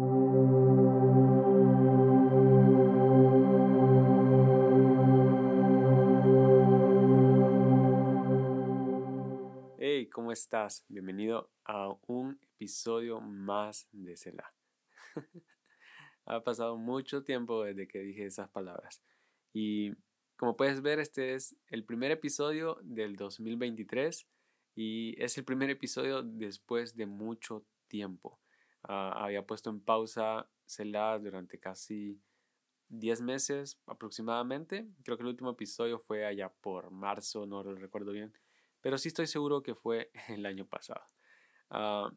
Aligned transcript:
Hey, 0.00 0.06
¿cómo 10.12 10.30
estás? 10.30 10.84
Bienvenido 10.86 11.50
a 11.64 11.88
un 12.06 12.38
episodio 12.40 13.20
más 13.20 13.88
de 13.90 14.16
Cela. 14.16 14.54
ha 16.26 16.44
pasado 16.44 16.76
mucho 16.76 17.24
tiempo 17.24 17.64
desde 17.64 17.88
que 17.88 17.98
dije 17.98 18.24
esas 18.26 18.48
palabras. 18.50 19.02
Y 19.52 19.94
como 20.36 20.56
puedes 20.56 20.80
ver, 20.80 21.00
este 21.00 21.34
es 21.34 21.56
el 21.70 21.84
primer 21.84 22.12
episodio 22.12 22.78
del 22.84 23.16
2023 23.16 24.28
y 24.76 25.20
es 25.20 25.36
el 25.38 25.44
primer 25.44 25.70
episodio 25.70 26.22
después 26.22 26.94
de 26.94 27.06
mucho 27.06 27.66
tiempo. 27.88 28.38
Ah, 28.84 29.12
había 29.24 29.46
puesto 29.46 29.70
en 29.70 29.80
pausa 29.80 30.48
Cela 30.66 31.18
durante 31.18 31.58
casi 31.58 32.20
10 32.88 33.20
meses 33.20 33.80
aproximadamente. 33.86 34.88
Creo 35.04 35.16
que 35.16 35.22
el 35.22 35.28
último 35.28 35.50
episodio 35.50 35.98
fue 35.98 36.26
allá 36.26 36.52
por 36.60 36.90
marzo, 36.90 37.46
no 37.46 37.62
lo 37.62 37.74
recuerdo 37.74 38.12
bien. 38.12 38.32
Pero 38.80 38.98
sí 38.98 39.08
estoy 39.08 39.26
seguro 39.26 39.62
que 39.62 39.74
fue 39.74 40.10
el 40.28 40.46
año 40.46 40.66
pasado. 40.66 41.02
Ah, 41.70 42.10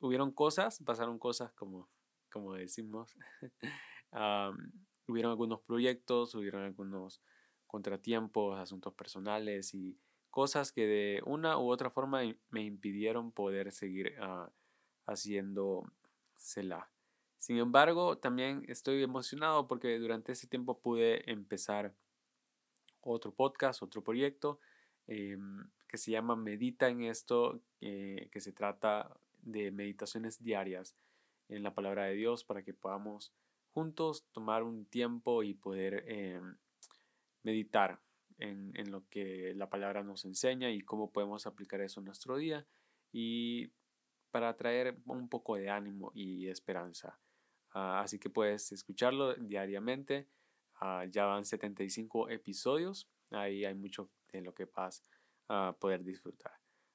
hubieron 0.00 0.32
cosas, 0.32 0.80
pasaron 0.84 1.18
cosas 1.18 1.52
como, 1.52 1.88
como 2.30 2.54
decimos. 2.54 3.16
hubieron 5.08 5.30
algunos 5.30 5.60
proyectos, 5.60 6.34
hubieron 6.34 6.62
algunos 6.62 7.22
contratiempos, 7.66 8.58
asuntos 8.58 8.94
personales 8.94 9.74
y 9.74 9.98
cosas 10.30 10.72
que 10.72 10.86
de 10.86 11.22
una 11.26 11.58
u 11.58 11.68
otra 11.70 11.90
forma 11.90 12.22
me 12.50 12.62
impidieron 12.62 13.32
poder 13.32 13.72
seguir 13.72 14.14
ah, 14.20 14.50
haciendo 15.10 15.84
CELA. 16.36 16.90
Sin 17.38 17.56
embargo, 17.56 18.18
también 18.18 18.64
estoy 18.68 19.02
emocionado 19.02 19.66
porque 19.66 19.98
durante 19.98 20.32
ese 20.32 20.46
tiempo 20.46 20.78
pude 20.78 21.30
empezar 21.30 21.94
otro 23.00 23.32
podcast, 23.32 23.82
otro 23.82 24.04
proyecto 24.04 24.60
em, 25.06 25.70
que 25.88 25.96
se 25.96 26.10
llama 26.10 26.36
Medita 26.36 26.88
en 26.88 27.00
esto, 27.00 27.62
eh, 27.80 28.28
que 28.30 28.40
se 28.40 28.52
trata 28.52 29.16
de 29.42 29.70
meditaciones 29.72 30.42
diarias 30.42 30.94
en 31.48 31.62
la 31.62 31.74
palabra 31.74 32.04
de 32.04 32.14
Dios 32.14 32.44
para 32.44 32.62
que 32.62 32.74
podamos 32.74 33.32
juntos 33.72 34.26
tomar 34.32 34.62
un 34.62 34.84
tiempo 34.84 35.42
y 35.42 35.54
poder 35.54 36.04
em, 36.08 36.56
meditar 37.42 38.00
en, 38.38 38.72
en, 38.74 38.90
lo 38.90 39.08
que 39.08 39.54
la 39.54 39.70
palabra 39.70 40.02
nos 40.02 40.24
enseña 40.24 40.70
y 40.70 40.82
cómo 40.82 41.10
podemos 41.10 41.46
aplicar 41.46 41.80
eso 41.80 42.00
en 42.00 42.06
nuestro 42.06 42.36
día 42.36 42.66
y 43.12 43.72
para 44.30 44.56
traer 44.56 44.96
un 45.06 45.28
poco 45.28 45.56
de 45.56 45.70
ánimo 45.70 46.12
y 46.14 46.48
esperanza. 46.48 47.18
Ah, 47.72 48.00
así 48.00 48.18
que 48.18 48.30
puedes 48.30 48.72
escucharlo 48.72 49.34
diariamente. 49.34 50.28
Ah, 50.80 51.04
ya 51.08 51.26
van 51.26 51.44
75 51.44 52.30
episodios. 52.30 53.08
Ahí 53.30 53.64
hay 53.64 53.74
mucho 53.74 54.10
de 54.32 54.40
lo 54.40 54.54
que 54.54 54.64
vas 54.64 55.02
a 55.48 55.76
poder 55.78 56.04
disfrutar. 56.04 56.52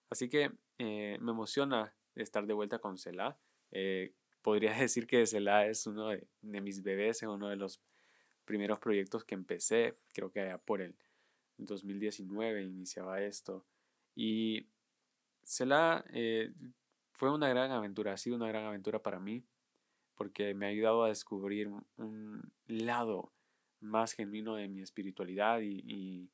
Así 0.09 0.29
que 0.29 0.51
eh, 0.77 1.17
me 1.19 1.31
emociona 1.31 1.95
estar 2.15 2.45
de 2.45 2.53
vuelta 2.53 2.79
con 2.79 2.97
Selah. 2.97 3.37
Eh, 3.71 4.13
podría 4.41 4.73
decir 4.79 5.07
que 5.07 5.25
Selah 5.25 5.67
es 5.67 5.87
uno 5.87 6.09
de, 6.09 6.27
mis 6.41 6.81
bebés, 6.83 7.23
es 7.23 7.29
uno 7.29 7.49
de 7.49 7.55
los 7.55 7.81
primeros 8.45 8.79
proyectos 8.79 9.23
que 9.23 9.35
empecé. 9.35 9.97
Creo 10.13 10.31
que 10.31 10.41
allá 10.41 10.57
por 10.57 10.81
el 10.81 10.95
2019 11.57 12.63
iniciaba 12.63 13.21
esto. 13.21 13.65
Y 14.15 14.67
Selah 15.43 16.03
eh, 16.09 16.53
fue 17.15 17.31
una 17.33 17.49
gran 17.49 17.71
aventura, 17.71 18.13
ha 18.13 18.17
sido 18.17 18.35
una 18.35 18.47
gran 18.47 18.65
aventura 18.65 18.99
para 18.99 19.19
mí, 19.19 19.45
porque 20.15 20.53
me 20.53 20.65
ha 20.65 20.69
ayudado 20.69 21.03
a 21.03 21.09
descubrir 21.09 21.69
un 21.97 22.53
lado 22.67 23.33
más 23.79 24.13
genuino 24.13 24.55
de 24.55 24.67
mi 24.67 24.81
espiritualidad 24.81 25.59
y, 25.61 26.29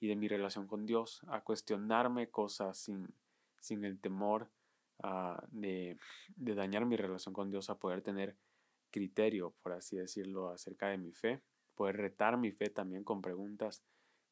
de 0.00 0.16
mi 0.16 0.28
relación 0.28 0.66
con 0.66 0.86
Dios, 0.86 1.22
a 1.28 1.40
cuestionarme 1.40 2.30
cosas 2.30 2.78
sin, 2.78 3.08
sin 3.60 3.84
el 3.84 3.98
temor 3.98 4.48
ah, 5.02 5.42
de, 5.50 5.98
de 6.36 6.54
dañar 6.54 6.84
mi 6.86 6.96
relación 6.96 7.34
con 7.34 7.50
Dios, 7.50 7.68
a 7.68 7.78
poder 7.78 8.02
tener 8.02 8.36
criterio, 8.90 9.54
por 9.62 9.72
así 9.72 9.96
decirlo, 9.96 10.50
acerca 10.50 10.88
de 10.88 10.98
mi 10.98 11.12
fe, 11.12 11.42
poder 11.74 11.96
retar 11.96 12.36
mi 12.36 12.52
fe 12.52 12.70
también 12.70 13.02
con 13.02 13.20
preguntas 13.20 13.82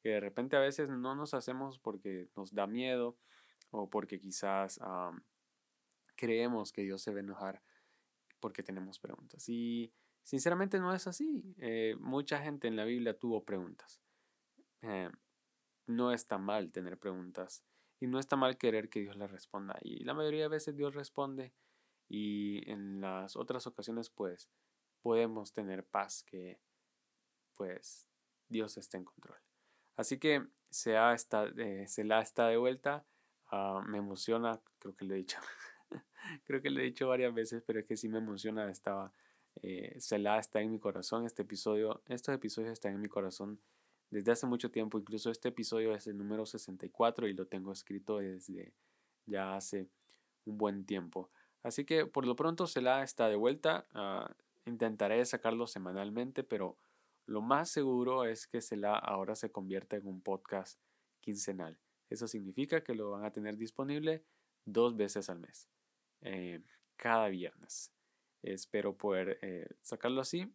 que 0.03 0.11
de 0.11 0.21
repente 0.21 0.57
a 0.57 0.61
veces 0.61 0.91
no 0.91 1.17
nos 1.17 1.35
hacemos 1.35 1.79
porque 1.79 2.29
nos 2.37 2.55
da 2.55 2.67
miedo 2.67 3.17
o 3.71 3.91
porque 3.91 4.21
quizás 4.21 4.79
creemos 6.17 6.73
que 6.73 6.83
Dios 6.83 7.03
se 7.03 7.13
va 7.13 7.21
enojar 7.21 7.63
porque 8.41 8.63
tenemos 8.63 8.99
preguntas. 8.99 9.49
Y 9.49 9.93
sinceramente 10.23 10.79
no 10.79 10.95
es 10.95 11.07
así. 11.07 11.55
Eh, 11.59 11.97
mucha 12.01 12.39
gente 12.39 12.69
en 12.69 12.77
la 12.77 12.85
Biblia 12.85 13.19
tuvo 13.19 13.45
preguntas. 13.45 14.01
Eh, 14.83 15.11
no 15.87 16.13
está 16.13 16.39
mal 16.39 16.73
tener 16.73 16.99
preguntas 16.99 17.65
y 18.01 18.07
no 18.07 18.19
está 18.19 18.37
mal 18.37 18.59
querer 18.59 18.89
que 18.89 19.01
Dios 19.01 19.17
les 19.17 19.31
responda. 19.31 19.79
Y 19.83 20.05
la 20.05 20.15
mayoría 20.15 20.43
de 20.43 20.49
veces 20.49 20.77
Dios 20.77 20.95
responde 20.95 21.53
y 22.09 22.69
en 22.71 23.01
las 23.01 23.37
otras 23.37 23.67
ocasiones 23.67 24.11
pues 24.11 24.49
podemos 25.01 25.53
tener 25.53 25.85
paz 25.85 26.23
que 26.23 26.61
pues 27.55 28.07
Dios 28.49 28.77
está 28.77 28.99
en 28.99 29.05
control. 29.05 29.39
Así 29.97 30.19
que 30.19 30.47
se, 30.71 30.97
ha 30.97 31.15
está, 31.15 31.47
eh, 31.57 31.87
se 31.89 32.05
la 32.05 32.21
está 32.21 32.49
de 32.49 32.57
vuelta. 32.57 33.07
Ah, 33.51 33.83
me 33.87 33.99
emociona, 33.99 34.61
creo 34.79 34.95
que 34.95 35.05
lo 35.05 35.15
he 35.15 35.19
dicho. 35.19 35.39
Creo 36.45 36.61
que 36.61 36.71
lo 36.71 36.81
he 36.81 36.85
dicho 36.85 37.09
varias 37.09 37.35
veces, 37.35 37.63
pero 37.67 37.81
es 37.81 37.87
que 37.87 37.97
sí 37.97 38.09
me 38.09 38.19
emociona. 38.19 38.71
Estaba, 38.71 39.13
eh, 39.63 39.97
Selah 39.99 40.39
está 40.39 40.61
en 40.61 40.71
mi 40.71 40.79
corazón. 40.79 41.27
Este 41.27 41.43
episodio, 41.43 42.03
estos 42.07 42.35
episodios 42.35 42.73
están 42.73 42.95
en 42.95 43.01
mi 43.01 43.09
corazón 43.09 43.61
desde 44.11 44.33
hace 44.33 44.47
mucho 44.47 44.71
tiempo. 44.71 44.99
Incluso 44.99 45.31
este 45.31 45.49
episodio 45.49 45.95
es 45.95 46.07
el 46.07 46.19
número 46.19 46.47
64 46.47 47.29
y 47.29 47.35
lo 47.35 47.47
tengo 47.47 47.73
escrito 47.73 48.19
desde 48.19 48.73
ya 49.27 49.57
hace 49.57 49.89
un 50.45 50.59
buen 50.59 50.85
tiempo. 50.85 51.31
Así 51.63 51.85
que 51.85 52.07
por 52.07 52.27
lo 52.27 52.37
pronto 52.37 52.67
Selah 52.67 53.03
está 53.03 53.29
de 53.29 53.37
vuelta. 53.37 53.87
Ah, 53.93 54.35
intentaré 54.67 55.25
sacarlo 55.25 55.67
semanalmente, 55.67 56.45
pero 56.45 56.77
lo 57.27 57.41
más 57.43 57.69
seguro 57.71 58.25
es 58.25 58.47
que 58.47 58.61
Selah 58.61 58.97
ahora 58.97 59.35
se 59.35 59.51
convierta 59.51 59.97
en 59.97 60.07
un 60.07 60.21
podcast 60.21 60.81
quincenal. 61.21 61.79
Eso 62.09 62.29
significa 62.29 62.85
que 62.85 62.95
lo 62.95 63.11
van 63.11 63.25
a 63.25 63.33
tener 63.33 63.57
disponible 63.57 64.25
dos 64.65 64.97
veces 64.97 65.29
al 65.29 65.41
mes. 65.41 65.69
Eh, 66.23 66.61
cada 66.97 67.29
viernes. 67.29 67.93
Espero 68.43 68.97
poder 68.97 69.39
eh, 69.43 69.69
sacarlo 69.83 70.21
así, 70.21 70.53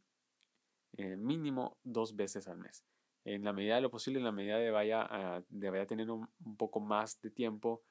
eh, 0.97 1.15
mínimo 1.17 1.77
dos 1.83 2.15
veces 2.15 2.47
al 2.47 2.57
mes. 2.57 2.83
En 3.23 3.43
la 3.43 3.53
medida 3.53 3.75
de 3.75 3.81
lo 3.81 3.91
posible, 3.91 4.19
en 4.19 4.25
la 4.25 4.31
medida 4.31 4.57
de 4.57 4.71
vaya, 4.71 5.43
de 5.49 5.69
vaya 5.69 5.85
teniendo 5.85 6.15
un, 6.15 6.29
un, 6.43 6.57
poco 6.57 6.79
más 6.79 7.21
de 7.21 7.29
tiempo, 7.29 7.83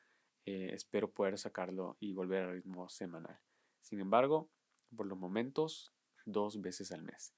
espero 0.44 1.12
poder 1.12 1.38
sacarlo 1.38 1.96
y 2.00 2.12
volver 2.12 2.42
al 2.42 2.52
ritmo 2.54 2.88
semanal. 2.88 3.38
Sin 3.80 4.00
embargo, 4.00 4.50
por 4.96 5.06
los 5.06 5.16
momentos, 5.16 5.92
dos 6.24 6.60
veces 6.60 6.90
al 6.90 7.02
mes. 7.02 7.32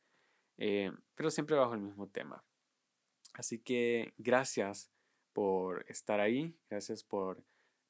pero 0.56 1.30
siempre 1.30 1.56
bajo 1.56 1.74
el 1.74 1.82
mismo 1.82 2.08
tema. 2.08 2.42
Así 3.34 3.58
que 3.58 4.14
gracias 4.16 4.90
por 5.32 5.84
estar 5.88 6.20
ahí, 6.20 6.56
gracias 6.70 7.04
por 7.04 7.44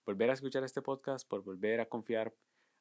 volver 0.04 0.30
a 0.30 0.34
escuchar 0.34 0.64
este 0.64 0.82
podcast, 0.82 1.28
por 1.28 1.42
volver 1.42 1.80
a 1.80 1.88
confiar. 1.88 2.34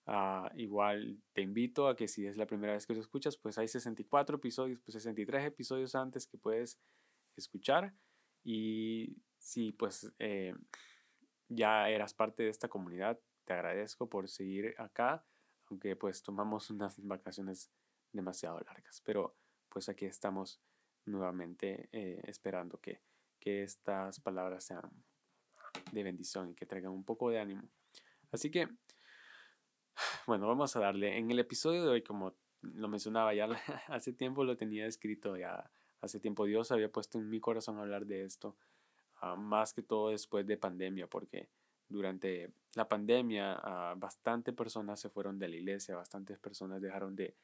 Ah, 0.08 0.52
igual 0.56 1.22
te 1.34 1.42
invito 1.42 1.88
a 1.88 1.96
que 1.96 2.08
si 2.08 2.26
es 2.26 2.36
la 2.36 2.48
primera 2.48 2.74
vez 2.74 2.88
que 2.88 2.96
lo 2.96 3.02
escuchas, 3.02 3.38
pues 3.38 3.58
hay 3.58 3.68
64 3.68 4.38
episodios, 4.38 4.80
pues 4.80 4.94
63 4.94 5.46
episodios 5.46 5.96
antes 5.96 6.28
que 6.28 6.38
puedes 6.38 6.80
escuchar. 7.36 7.94
Y 8.44 9.18
si 9.38 9.72
pues 9.72 10.12
eh, 10.20 10.56
ya 11.48 11.90
eras 11.90 12.14
parte 12.14 12.44
de 12.44 12.50
esta 12.50 12.68
comunidad, 12.68 13.20
te 13.46 13.54
agradezco 13.54 14.10
por 14.10 14.28
seguir 14.30 14.74
acá, 14.78 15.26
aunque 15.70 15.96
pues 15.96 16.24
tomamos 16.24 16.70
unas 16.72 17.00
vacaciones 17.06 17.72
demasiado 18.12 18.60
largas. 18.62 19.02
Pero 19.06 19.36
pues 19.70 19.88
aquí 19.90 20.06
estamos 20.06 20.62
nuevamente 21.06 21.90
eh, 21.92 22.22
esperando 22.26 22.80
que, 22.80 23.02
que 23.40 23.64
estas 23.64 24.20
palabras 24.20 24.66
sean 24.66 24.92
de 25.92 26.04
bendición 26.04 26.52
y 26.52 26.56
que 26.56 26.66
traigan 26.66 26.92
un 26.92 27.04
poco 27.04 27.30
de 27.30 27.40
ánimo. 27.40 27.64
Así 28.32 28.50
que, 28.50 28.68
bueno, 30.28 30.48
vamos 30.48 30.76
a 30.76 30.80
darle. 30.80 31.18
En 31.18 31.32
el 31.32 31.40
episodio 31.40 31.84
de 31.84 31.90
hoy, 31.90 32.02
como 32.02 32.36
lo 32.62 32.88
mencionaba 32.88 33.34
ya 33.34 33.48
hace 33.88 34.14
tiempo, 34.14 34.44
lo 34.44 34.58
tenía 34.58 34.86
escrito 34.86 35.38
ya. 35.38 35.70
Hace 36.02 36.20
tiempo 36.20 36.46
Dios 36.46 36.72
había 36.72 36.92
puesto 36.92 37.20
en 37.20 37.30
mi 37.30 37.40
corazón 37.40 37.78
hablar 37.78 38.06
de 38.06 38.24
esto, 38.24 38.58
ah, 39.22 39.36
más 39.36 39.74
que 39.74 39.84
todo 39.84 40.10
después 40.10 40.48
de 40.48 40.58
pandemia, 40.58 41.08
porque 41.08 41.50
durante 41.92 42.54
la 42.74 42.88
pandemia 42.88 43.60
uh, 43.60 44.00
bastantes 44.00 44.56
personas 44.56 45.00
se 45.00 45.10
fueron 45.10 45.38
de 45.38 45.50
la 45.50 45.56
iglesia, 45.58 45.96
bastantes 45.96 46.40
personas 46.40 46.82
dejaron 46.82 47.16
de, 47.16 47.36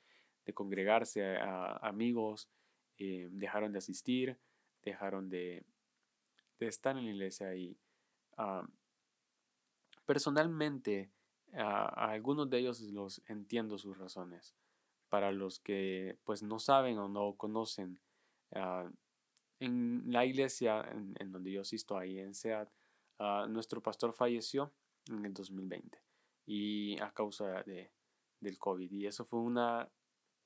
congregarse, 0.54 1.38
amigos 1.82 2.50
eh, 2.98 3.28
dejaron 3.30 3.74
de 3.74 3.80
asistir, 3.80 4.40
dejaron 4.82 5.30
de, 5.30 5.66
de 6.58 6.68
estar 6.68 6.98
en 6.98 7.04
la 7.04 7.12
iglesia 7.12 7.54
y 7.54 7.78
Ah, 8.38 8.68
personalmente, 10.06 11.12
a 11.54 12.12
algunos 12.12 12.50
de 12.50 12.60
ellos 12.60 12.81
los 12.81 13.22
entiendo 13.28 13.78
sus 13.78 13.98
razones. 13.98 14.56
para 15.10 15.31
los 15.31 15.60
que 15.60 16.18
pues 16.25 16.44
no 16.44 16.60
saben 16.60 16.98
o 17.00 17.07
no 17.07 17.38
conocen, 17.38 18.01
ah, 18.54 18.92
en 19.60 20.04
la 20.07 20.25
iglesia 20.25 20.81
en, 20.92 21.31
donde 21.31 21.51
yo 21.51 21.62
asisto 21.62 21.98
ahí 21.98 22.19
en 22.19 22.34
SEAT, 22.36 22.69
ah, 23.19 23.48
nuestro 23.50 23.81
pastor 23.81 24.13
falleció 24.13 24.74
en 25.10 25.25
el 25.25 25.34
2020 25.34 25.98
y 26.45 27.00
a 27.00 27.12
causa 27.12 27.63
de, 27.63 27.92
del 28.39 28.57
COVID. 28.57 28.92
Y 28.92 29.07
eso 29.07 29.25
fue, 29.25 29.39
una, 29.39 29.89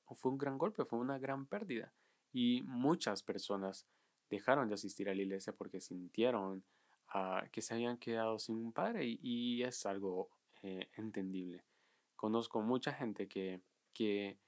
fue 0.06 0.32
un 0.32 0.38
gran 0.38 0.58
golpe, 0.58 0.84
fue 0.84 0.98
una 0.98 1.18
gran 1.18 1.46
pérdida. 1.46 1.92
Y 2.32 2.62
muchas 2.62 3.22
personas 3.22 3.86
dejaron 4.30 4.68
de 4.68 4.74
asistir 4.74 5.08
a 5.08 5.14
la 5.14 5.22
iglesia 5.22 5.52
porque 5.52 5.80
sintieron 5.80 6.64
ah, 7.12 7.44
que 7.52 7.62
se 7.62 7.74
habían 7.74 7.98
quedado 7.98 8.38
sin 8.38 8.56
un 8.56 8.72
padre 8.72 9.04
y, 9.04 9.62
es 9.62 9.86
algo 9.86 10.30
eh, 10.62 10.88
entendible. 10.96 11.64
Conozco 12.16 12.62
mucha 12.62 12.92
gente 12.92 13.28
que, 13.28 13.60
que, 13.92 14.38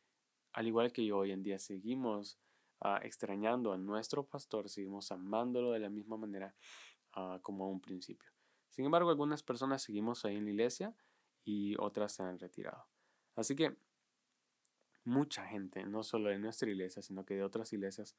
al 0.53 0.67
igual 0.67 0.93
que 0.93 1.05
yo 1.05 1.19
hoy 1.19 1.33
en 1.33 1.43
día, 1.43 1.59
seguimos 1.59 2.39
ah, 2.81 3.01
extrañando 3.03 3.73
a 3.73 3.79
nuestro 3.79 4.25
pastor, 4.27 4.69
seguimos 4.69 5.11
amándolo 5.13 5.73
de 5.73 5.81
la 5.81 5.91
misma 5.91 6.17
manera 6.17 6.55
uh, 7.17 7.41
como 7.41 7.65
a 7.65 7.69
un 7.69 7.81
principio. 7.81 8.31
Sin 8.71 8.85
embargo, 8.85 9.11
algunas 9.11 9.43
personas 9.43 9.83
seguimos 9.83 10.25
ahí 10.25 10.37
en 10.37 10.45
la 10.45 10.51
iglesia 10.51 10.95
y 11.45 11.77
otras 11.79 12.13
se 12.13 12.23
han 12.23 12.39
retirado. 12.39 12.87
Así 13.37 13.55
que 13.55 13.77
mucha 15.05 15.47
gente, 15.47 15.85
no 15.85 16.03
solo 16.03 16.31
de 16.31 16.39
nuestra 16.39 16.69
iglesia, 16.71 17.03
sino 17.03 17.25
que 17.25 17.35
de 17.35 17.45
otras 17.45 17.73
iglesias, 17.73 18.17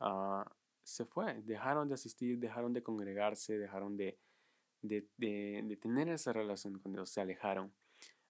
uh, 0.00 0.42
se 0.82 1.04
fue, 1.04 1.40
dejaron 1.42 1.88
de 1.88 1.94
asistir, 1.94 2.38
dejaron 2.38 2.72
de 2.72 2.82
congregarse, 2.82 3.58
dejaron 3.58 3.96
de, 3.96 4.18
de, 4.82 5.08
de, 5.16 5.76
tener 5.76 6.08
esa 6.08 6.32
relación 6.32 6.78
con 6.78 6.92
Dios, 6.92 7.10
se 7.10 7.20
alejaron. 7.20 7.72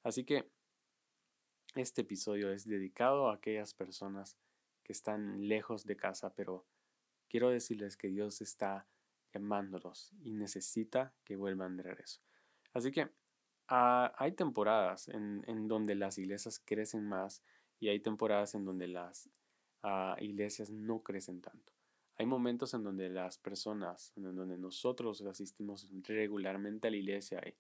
Así 0.03 0.25
que 0.25 0.51
este 1.75 2.03
episodio 2.03 2.53
es 2.53 2.67
dedicado 2.67 3.31
a 3.31 3.35
aquellas 3.35 3.75
personas 3.75 4.37
que 4.83 4.93
están 4.93 5.49
lejos 5.49 5.87
de 5.87 5.97
casa, 5.97 6.35
pero 6.35 6.67
quiero 7.29 7.51
decirles 7.51 7.97
que 7.97 8.09
Dios 8.09 8.41
está 8.43 8.87
llamándolos 9.33 10.13
y 10.23 10.33
necesita 10.33 11.15
que 11.25 11.37
vuelvan 11.37 11.77
de 11.77 11.85
regreso. 11.85 12.21
Así 12.75 12.91
que 12.91 13.11
ah, 13.69 14.13
hay 14.19 14.33
temporadas 14.33 15.09
en, 15.09 15.43
en, 15.47 15.69
donde 15.69 15.95
las 15.95 16.19
iglesias 16.19 16.61
crecen 16.63 17.09
más 17.09 17.43
y 17.81 17.89
hay 17.89 18.01
temporadas 18.01 18.55
en 18.55 18.65
donde 18.65 18.89
las 18.89 19.31
ah, 19.83 20.17
iglesias 20.21 20.71
no 20.71 21.03
crecen 21.03 21.41
tanto. 21.41 21.73
Hay 22.19 22.27
momentos 22.27 22.75
en 22.75 22.85
donde 22.85 23.09
las 23.09 23.39
personas, 23.39 24.13
en 24.17 24.35
donde 24.37 24.59
nosotros 24.59 25.21
asistimos 25.23 25.89
regularmente 26.03 26.89
a 26.89 26.91
la 26.91 26.97
iglesia 26.97 27.43
y 27.47 27.55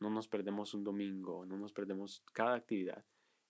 no 0.00 0.10
nos 0.10 0.28
perdemos 0.28 0.74
un 0.74 0.84
domingo, 0.84 1.44
no 1.44 1.56
nos 1.56 1.72
perdemos 1.72 2.22
cada 2.32 2.54
actividad, 2.54 3.04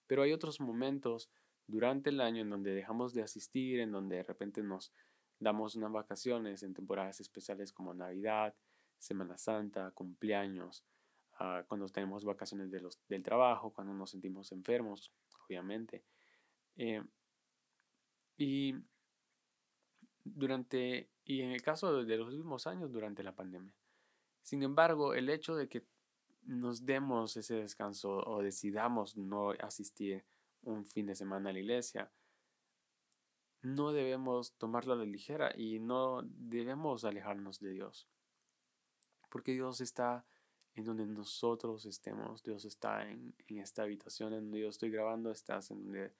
pero 0.06 0.22
hay 0.22 0.32
otros 0.32 0.60
momentos 0.60 1.30
durante 1.66 2.10
el 2.10 2.20
año 2.20 2.42
en 2.42 2.50
donde 2.50 2.74
dejamos 2.74 3.12
de 3.12 3.22
asistir, 3.22 3.80
en 3.80 3.92
donde 3.92 4.16
de 4.16 4.22
repente 4.22 4.62
nos 4.62 4.92
damos 5.38 5.76
unas 5.76 5.92
vacaciones 5.92 6.62
en 6.62 6.74
temporadas 6.74 7.20
especiales 7.20 7.72
como 7.72 7.94
Navidad, 7.94 8.54
Semana 8.98 9.38
Santa, 9.38 9.90
cumpleaños, 9.92 10.84
ah, 11.38 11.62
cuando 11.68 11.86
tenemos 11.88 12.24
vacaciones 12.24 12.70
de 12.70 12.80
los, 12.80 12.98
del 13.08 13.22
trabajo, 13.22 13.72
cuando 13.72 13.94
nos 13.94 14.10
sentimos 14.10 14.50
enfermos, 14.50 15.12
obviamente. 15.46 16.02
Eh, 16.76 17.02
y 18.38 18.74
durante, 20.38 21.10
y 21.24 21.42
en 21.42 21.50
el 21.50 21.62
caso 21.62 22.04
de 22.04 22.16
los 22.16 22.28
últimos 22.28 22.66
años, 22.66 22.92
durante 22.92 23.22
la 23.22 23.34
pandemia. 23.34 23.74
Sin 24.42 24.62
embargo, 24.62 25.14
el 25.14 25.28
hecho 25.28 25.56
de 25.56 25.68
que 25.68 25.84
nos 26.42 26.86
demos 26.86 27.36
ese 27.36 27.56
descanso 27.56 28.18
o 28.24 28.40
decidamos 28.40 29.16
no 29.16 29.50
asistir 29.60 30.24
un 30.62 30.84
fin 30.86 31.06
de 31.06 31.16
semana 31.16 31.50
a 31.50 31.52
la 31.52 31.58
iglesia, 31.58 32.10
no 33.62 33.92
debemos 33.92 34.52
tomarlo 34.52 34.92
a 34.92 34.96
la 34.96 35.04
ligera 35.04 35.52
y 35.56 35.80
no 35.80 36.22
debemos 36.22 37.04
alejarnos 37.04 37.58
de 37.58 37.72
Dios. 37.72 38.08
Porque 39.28 39.52
Dios 39.52 39.80
está 39.80 40.24
en 40.76 40.84
donde 40.84 41.06
nosotros 41.06 41.84
estemos. 41.84 42.44
Dios 42.44 42.64
está 42.64 43.10
en, 43.10 43.34
en 43.48 43.58
esta 43.58 43.82
habitación 43.82 44.32
en 44.32 44.44
donde 44.44 44.60
yo 44.60 44.68
estoy 44.68 44.90
grabando, 44.90 45.32
estás 45.32 45.72
en 45.72 45.84
donde 45.84 46.12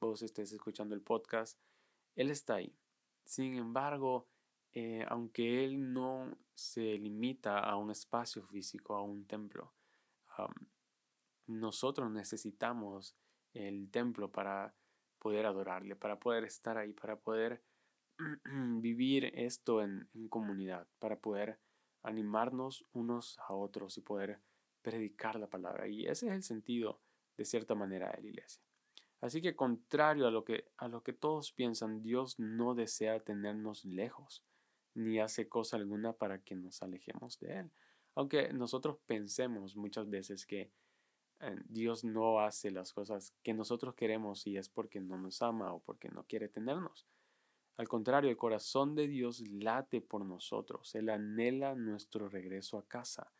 vos 0.00 0.20
estés 0.22 0.52
escuchando 0.52 0.96
el 0.96 1.00
podcast. 1.00 1.56
Él 2.16 2.30
está 2.32 2.56
ahí. 2.56 2.74
Sin 3.24 3.54
embargo, 3.54 4.28
eh, 4.72 5.04
aunque 5.08 5.64
Él 5.64 5.92
no 5.92 6.36
se 6.54 6.98
limita 6.98 7.58
a 7.58 7.76
un 7.76 7.90
espacio 7.90 8.42
físico, 8.42 8.94
a 8.94 9.02
un 9.02 9.26
templo, 9.26 9.72
nosotros 11.46 12.10
necesitamos 12.10 13.16
el 13.52 13.90
templo 13.90 14.30
para 14.30 14.74
poder 15.18 15.46
adorarle, 15.46 15.96
para 15.96 16.18
poder 16.18 16.44
estar 16.44 16.78
ahí, 16.78 16.92
para 16.92 17.18
poder 17.18 17.62
vivir 18.80 19.32
esto 19.34 19.82
en, 19.82 20.08
en, 20.14 20.28
comunidad, 20.28 20.86
para 20.98 21.18
poder 21.18 21.58
animarnos 22.02 22.86
unos 22.92 23.38
a 23.40 23.52
otros 23.52 23.98
y 23.98 24.00
poder 24.00 24.40
predicar 24.82 25.38
la 25.38 25.48
palabra. 25.48 25.88
Y 25.88 26.06
ese 26.06 26.28
es 26.28 26.32
el 26.32 26.42
sentido, 26.42 27.00
de 27.36 27.44
cierta 27.44 27.74
manera, 27.74 28.10
de 28.12 28.22
la 28.22 28.28
iglesia. 28.28 28.62
Así 29.20 29.42
que 29.42 29.54
contrario 29.54 30.26
a 30.26 30.30
lo 30.30 30.44
que, 30.44 30.64
a 30.78 30.88
lo 30.88 31.02
que 31.02 31.12
todos 31.12 31.52
piensan, 31.52 32.02
Dios 32.02 32.38
no 32.38 32.74
desea 32.74 33.20
tenernos 33.20 33.84
lejos, 33.84 34.42
ni 34.94 35.20
hace 35.20 35.48
cosa 35.48 35.76
alguna 35.76 36.12
para 36.14 36.42
que 36.42 36.54
nos 36.54 36.82
alejemos 36.82 37.38
de 37.38 37.60
Él. 37.60 37.70
Aunque 38.14 38.52
nosotros 38.52 38.98
pensemos 39.06 39.76
muchas 39.76 40.08
veces 40.08 40.46
que 40.46 40.70
eh, 41.40 41.56
Dios 41.68 42.04
no 42.04 42.40
hace 42.40 42.70
las 42.70 42.92
cosas 42.92 43.34
que 43.42 43.54
nosotros 43.54 43.94
queremos 43.94 44.46
y 44.46 44.56
es 44.56 44.68
porque 44.68 45.00
no 45.00 45.18
nos 45.18 45.42
ama 45.42 45.72
o 45.72 45.80
porque 45.80 46.08
no 46.08 46.24
quiere 46.24 46.48
tenernos. 46.48 47.06
Al 47.76 47.88
contrario, 47.88 48.30
el 48.30 48.36
corazón 48.36 48.94
de 48.94 49.08
Dios 49.08 49.40
late 49.48 50.02
por 50.02 50.24
nosotros, 50.24 50.94
Él 50.94 51.08
anhela 51.08 51.74
nuestro 51.74 52.28
regreso 52.28 52.78
a 52.78 52.86
casa. 52.86 53.32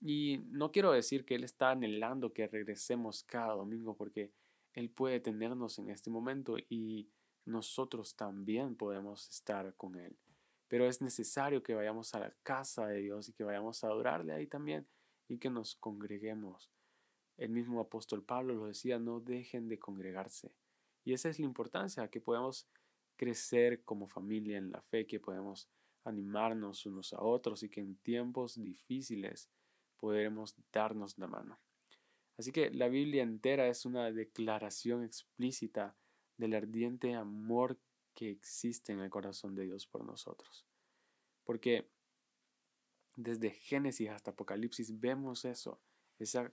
Y 0.00 0.40
no 0.50 0.70
quiero 0.72 0.92
decir 0.92 1.24
que 1.24 1.36
Él 1.36 1.44
está 1.44 1.70
anhelando 1.70 2.32
que 2.32 2.48
regresemos 2.48 3.22
cada 3.24 3.54
domingo, 3.54 3.96
porque 3.96 4.30
él 4.74 4.90
puede 4.90 5.20
tenernos 5.20 5.78
en 5.78 5.90
este 5.90 6.10
momento 6.10 6.56
y 6.68 7.10
nosotros 7.44 8.16
también 8.16 8.76
podemos 8.76 9.28
estar 9.28 9.74
con 9.76 9.96
Él. 9.96 10.16
Pero 10.68 10.86
es 10.86 11.02
necesario 11.02 11.62
que 11.62 11.74
vayamos 11.74 12.14
a 12.14 12.20
la 12.20 12.34
casa 12.42 12.86
de 12.86 13.00
Dios 13.00 13.28
y 13.28 13.34
que 13.34 13.44
vayamos 13.44 13.84
a 13.84 13.88
adorarle 13.88 14.32
ahí 14.32 14.46
también 14.46 14.86
y 15.28 15.38
que 15.38 15.50
nos 15.50 15.76
congreguemos. 15.76 16.70
El 17.36 17.50
mismo 17.50 17.80
apóstol 17.80 18.24
Pablo 18.24 18.54
lo 18.54 18.66
decía, 18.66 18.98
no 18.98 19.20
dejen 19.20 19.68
de 19.68 19.78
congregarse. 19.78 20.54
Y 21.04 21.12
esa 21.12 21.28
es 21.28 21.38
la 21.38 21.44
importancia, 21.44 22.08
que 22.08 22.20
podamos 22.20 22.68
crecer 23.16 23.84
como 23.84 24.06
familia 24.06 24.56
en 24.56 24.70
la 24.70 24.80
fe, 24.80 25.06
que 25.06 25.20
podemos 25.20 25.68
animarnos 26.04 26.86
unos 26.86 27.12
a 27.12 27.22
otros 27.22 27.62
y 27.62 27.68
que 27.68 27.80
en 27.80 27.96
tiempos 27.96 28.62
difíciles 28.62 29.50
podremos 29.96 30.56
darnos 30.72 31.18
la 31.18 31.26
mano. 31.26 31.58
Así 32.38 32.52
que 32.52 32.70
la 32.70 32.88
Biblia 32.88 33.22
entera 33.22 33.68
es 33.68 33.84
una 33.84 34.10
declaración 34.10 35.04
explícita 35.04 35.96
del 36.36 36.54
ardiente 36.54 37.14
amor 37.14 37.78
que 38.14 38.30
existe 38.30 38.92
en 38.92 39.00
el 39.00 39.10
corazón 39.10 39.54
de 39.54 39.64
Dios 39.64 39.86
por 39.86 40.04
nosotros. 40.04 40.66
Porque 41.44 41.88
desde 43.16 43.50
Génesis 43.50 44.10
hasta 44.10 44.30
Apocalipsis 44.30 44.98
vemos 44.98 45.44
eso, 45.44 45.80
esa 46.18 46.52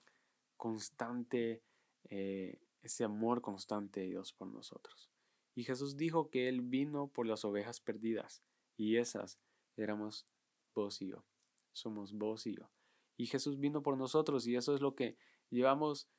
constante, 0.58 1.64
eh, 2.10 2.60
ese 2.82 3.04
amor 3.04 3.42
constante 3.42 4.02
de 4.02 4.08
Dios 4.08 4.34
por 4.34 4.48
nosotros. 4.48 5.10
Y 5.56 5.64
Jesús 5.64 5.98
dijo 5.98 6.30
que 6.30 6.48
Él 6.48 6.62
vino 6.62 7.08
por 7.08 7.26
las 7.26 7.46
ovejas 7.46 7.80
perdidas, 7.80 8.44
y 8.78 8.98
esas 8.98 9.40
éramos 9.76 10.26
vos 10.74 11.02
y 11.02 11.08
yo, 11.08 11.26
somos 11.74 12.14
vos 12.14 12.46
y 12.48 12.56
yo. 12.56 12.70
Y 13.18 13.28
Jesús 13.28 13.60
vino 13.60 13.82
por 13.82 13.98
nosotros, 13.98 14.48
y 14.48 14.56
eso 14.56 14.74
es 14.76 14.82
lo 14.82 14.96
que 14.96 15.18
Llevamos 15.50 16.10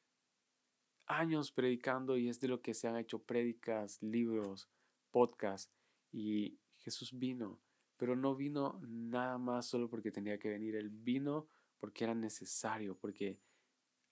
años 1.07 1.53
predicando 1.53 2.17
y 2.17 2.29
es 2.29 2.41
de 2.41 2.49
lo 2.49 2.63
que 2.63 2.75
se 2.75 2.89
han 2.89 2.97
hecho 2.97 3.23
prédicas, 3.23 4.03
libros, 4.03 4.69
podcasts 5.11 5.73
y 6.13 6.59
Jesús 6.79 7.19
vino, 7.19 7.61
pero 7.97 8.17
no 8.17 8.35
vino 8.35 8.81
nada 8.87 9.39
más 9.39 9.67
solo 9.67 9.89
porque 9.89 10.11
tenía 10.11 10.39
que 10.39 10.49
venir, 10.49 10.77
él 10.77 10.89
vino 10.91 11.49
porque 11.79 12.05
era 12.05 12.15
necesario, 12.15 12.97
porque 12.97 13.41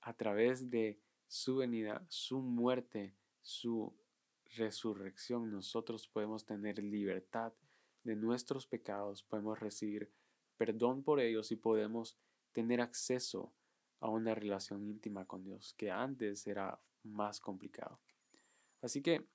a 0.01 0.13
través 0.15 0.71
de 0.71 1.01
su 1.27 1.57
venida, 1.57 2.05
su 2.09 2.41
muerte, 2.41 3.15
su 3.43 3.95
resurrección, 4.57 5.51
nosotros 5.51 6.09
podemos 6.09 6.45
tener 6.45 6.83
libertad 6.83 7.53
de 8.03 8.17
nuestros 8.17 8.67
pecados, 8.67 9.23
podemos 9.23 9.61
recibir 9.61 10.11
perdón 10.57 11.03
por 11.03 11.21
ellos 11.21 11.53
y 11.53 11.57
podemos 11.57 12.19
tener 12.53 12.81
acceso 12.81 13.53
a 14.01 14.09
una 14.09 14.35
relación 14.35 14.85
íntima 14.85 15.25
con 15.27 15.45
Dios 15.45 15.75
que 15.77 15.91
antes 15.91 16.47
era 16.47 16.81
más 17.03 17.41
complicado. 17.41 18.01
Así 18.83 19.03
que 19.03 19.27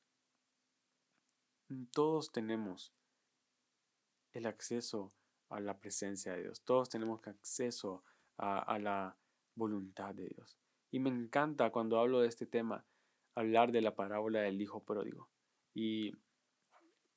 mm, 1.70 1.86
todos 1.91 2.32
tenemos 2.32 2.93
el 4.32 4.46
acceso 4.46 5.13
a 5.50 5.60
la 5.60 5.79
presencia 5.79 6.34
de 6.34 6.43
Dios, 6.43 6.62
todos 6.62 6.89
tenemos 6.89 7.25
acceso 7.27 8.03
a, 8.38 8.79
la 8.79 9.15
voluntad 9.55 10.15
de 10.15 10.27
Dios. 10.27 10.58
Y 10.91 11.00
me 11.00 11.10
encanta 11.10 11.72
cuando 11.72 12.00
hablo 12.00 12.22
de 12.22 12.27
este 12.27 12.46
tema, 12.46 12.86
hablar 13.36 13.72
de 13.72 13.82
la 13.82 13.96
parábola 13.96 14.41
del 14.41 14.62
hijo 14.62 14.84
pródigo. 14.84 15.29
Y 15.74 16.13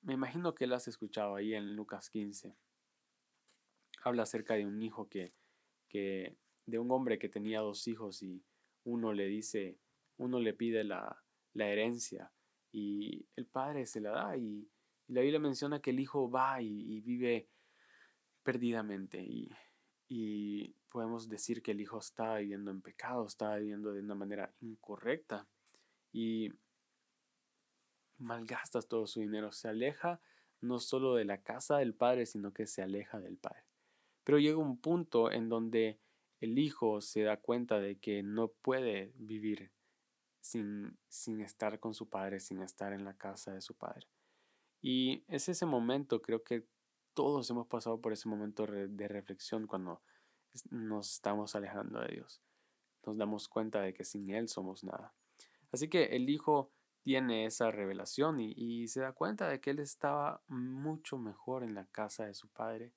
me 0.02 0.14
imagino 0.14 0.54
que 0.54 0.66
la 0.66 0.76
has 0.76 0.88
escuchado 0.88 1.36
ahí 1.36 1.54
en 1.54 1.74
Lucas 1.74 2.10
15. 2.10 2.54
Habla 4.02 4.24
acerca 4.24 4.54
de 4.54 4.66
un 4.66 4.82
hijo 4.82 5.08
que, 5.08 5.34
que, 5.88 6.36
de 6.66 6.78
un 6.78 6.90
hombre 6.90 7.18
que 7.18 7.28
tenía 7.28 7.60
dos 7.60 7.86
hijos 7.88 8.22
y 8.22 8.44
uno 8.84 9.12
le 9.12 9.26
dice, 9.26 9.78
uno 10.18 10.40
le 10.40 10.52
pide 10.52 10.84
la, 10.84 11.22
la 11.54 11.68
herencia 11.68 12.32
y 12.72 13.26
el 13.36 13.46
padre 13.46 13.86
se 13.86 14.00
la 14.00 14.10
da 14.10 14.36
y, 14.36 14.68
la 15.08 15.20
Biblia 15.20 15.38
menciona 15.38 15.80
que 15.80 15.90
el 15.90 16.00
hijo 16.00 16.28
va 16.28 16.60
y, 16.60 17.00
vive 17.00 17.48
perdidamente 18.42 19.22
y, 19.22 19.48
y, 20.08 20.74
podemos 20.90 21.28
decir 21.28 21.62
que 21.62 21.70
el 21.70 21.80
hijo 21.80 21.98
está 21.98 22.38
viviendo 22.38 22.72
en 22.72 22.80
pecado, 22.80 23.24
está 23.24 23.54
viviendo 23.56 23.92
de 23.92 24.00
una 24.00 24.16
manera 24.16 24.52
incorrecta 24.60 25.46
y 26.12 26.50
malgastas 28.18 28.88
todo 28.88 29.06
su 29.06 29.20
dinero, 29.20 29.52
se 29.52 29.68
aleja 29.68 30.20
no 30.60 30.80
solo 30.80 31.14
de 31.14 31.24
la 31.24 31.42
casa 31.42 31.78
del 31.78 31.94
padre, 31.94 32.26
sino 32.26 32.52
que 32.52 32.66
se 32.66 32.82
aleja 32.82 33.20
del 33.20 33.36
padre. 33.36 33.62
Pero 34.24 34.38
llega 34.38 34.56
un 34.56 34.78
punto 34.78 35.30
en 35.30 35.48
donde 35.48 36.00
el 36.40 36.58
hijo 36.58 37.00
se 37.00 37.22
da 37.22 37.38
cuenta 37.38 37.80
de 37.80 37.98
que 37.98 38.22
no 38.22 38.48
puede 38.48 39.12
vivir 39.16 39.72
sin, 40.40 40.98
sin 41.08 41.40
estar 41.40 41.80
con 41.80 41.94
su 41.94 42.08
padre, 42.08 42.40
sin 42.40 42.62
estar 42.62 42.92
en 42.92 43.04
la 43.04 43.16
casa 43.16 43.52
de 43.52 43.60
su 43.60 43.74
padre. 43.74 44.06
Y 44.80 45.24
es 45.28 45.48
ese 45.48 45.66
momento, 45.66 46.22
creo 46.22 46.44
que 46.44 46.66
todos 47.14 47.48
hemos 47.50 47.66
pasado 47.66 48.00
por 48.00 48.12
ese 48.12 48.28
momento 48.28 48.66
de 48.66 49.08
reflexión 49.08 49.66
cuando 49.66 50.02
nos 50.70 51.12
estamos 51.12 51.54
alejando 51.54 52.00
de 52.00 52.14
Dios. 52.14 52.42
Nos 53.04 53.16
damos 53.16 53.48
cuenta 53.48 53.80
de 53.80 53.94
que 53.94 54.04
sin 54.04 54.30
Él 54.30 54.48
somos 54.48 54.84
nada. 54.84 55.14
Así 55.72 55.88
que 55.88 56.04
el 56.16 56.28
hijo 56.28 56.70
tiene 57.06 57.46
esa 57.46 57.70
revelación 57.70 58.40
y, 58.40 58.88
se 58.88 59.00
da 59.00 59.12
cuenta 59.12 59.48
de 59.48 59.60
que 59.60 59.70
él 59.70 59.78
estaba 59.78 60.42
mucho 60.48 61.18
mejor 61.18 61.62
en 61.62 61.74
la 61.74 61.86
casa 61.86 62.26
de 62.26 62.34
su 62.34 62.48
padre 62.48 62.92